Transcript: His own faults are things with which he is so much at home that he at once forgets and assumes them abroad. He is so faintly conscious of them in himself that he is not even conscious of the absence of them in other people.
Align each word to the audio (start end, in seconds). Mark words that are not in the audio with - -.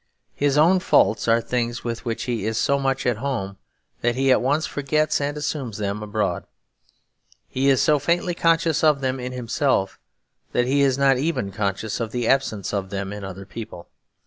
His 0.33 0.57
own 0.57 0.79
faults 0.79 1.27
are 1.27 1.39
things 1.39 1.83
with 1.83 2.05
which 2.05 2.23
he 2.23 2.47
is 2.47 2.57
so 2.57 2.79
much 2.79 3.05
at 3.05 3.17
home 3.17 3.59
that 4.01 4.15
he 4.15 4.31
at 4.31 4.41
once 4.41 4.65
forgets 4.65 5.21
and 5.21 5.37
assumes 5.37 5.77
them 5.77 6.01
abroad. 6.01 6.47
He 7.47 7.69
is 7.69 7.83
so 7.83 7.99
faintly 7.99 8.33
conscious 8.33 8.83
of 8.83 9.01
them 9.01 9.19
in 9.19 9.31
himself 9.31 9.99
that 10.53 10.65
he 10.65 10.81
is 10.81 10.97
not 10.97 11.19
even 11.19 11.51
conscious 11.51 11.99
of 11.99 12.11
the 12.11 12.27
absence 12.27 12.73
of 12.73 12.89
them 12.89 13.13
in 13.13 13.23
other 13.23 13.45
people. 13.45 13.89